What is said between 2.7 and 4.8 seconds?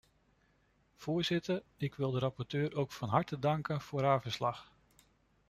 ook van harte danken voor haar verslag.